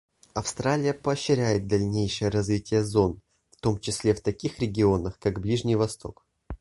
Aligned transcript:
Австралия 0.33 0.95
поощряет 0.95 1.67
дальнейшее 1.67 2.29
развитие 2.29 2.83
зон, 2.83 3.21
в 3.51 3.61
том 3.61 3.79
числе 3.79 4.15
в 4.15 4.21
таких 4.21 4.57
регионах, 4.57 5.19
как 5.19 5.39
Ближний 5.39 5.75
Восток. 5.75 6.25